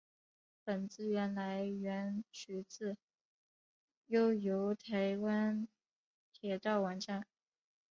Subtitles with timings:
[0.65, 2.97] 本资料来源取自
[4.07, 5.67] 悠游台湾
[6.31, 7.27] 铁道网站。